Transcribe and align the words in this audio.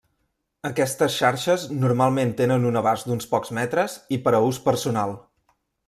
Aquestes 0.69 1.17
xarxes 1.23 1.65
normalment 1.83 2.33
tenen 2.41 2.67
un 2.71 2.81
abast 2.81 3.11
d'uns 3.11 3.31
pocs 3.35 3.55
metres 3.61 3.99
i 4.19 4.21
per 4.25 4.35
a 4.37 4.41
ús 4.51 4.65
personal. 4.71 5.19